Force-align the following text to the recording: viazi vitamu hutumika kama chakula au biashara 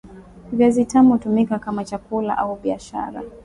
viazi 0.51 0.79
vitamu 0.79 1.11
hutumika 1.13 1.59
kama 1.59 1.85
chakula 1.85 2.37
au 2.37 2.55
biashara 2.55 3.23